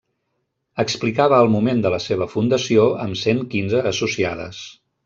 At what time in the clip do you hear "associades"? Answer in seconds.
3.93-4.69